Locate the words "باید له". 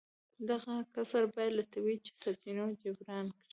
1.33-1.63